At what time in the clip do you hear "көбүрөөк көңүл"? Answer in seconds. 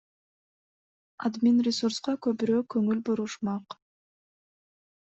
2.27-3.07